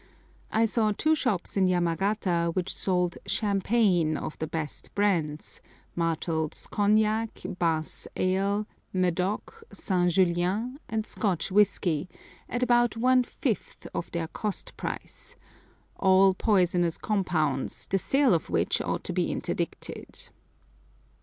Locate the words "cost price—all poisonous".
14.27-16.97